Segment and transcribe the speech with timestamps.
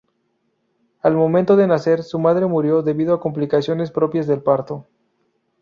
[1.03, 4.87] Al momento de nacer, su madre murió debido a complicaciones propias del parto.